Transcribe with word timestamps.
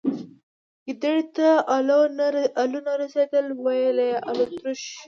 گيدړي 0.85 1.23
ته 1.35 1.47
الو 2.61 2.79
نه 2.85 2.91
رسيدل، 3.01 3.45
ويل 3.63 3.97
يې 4.07 4.15
الوتروش. 4.29 4.81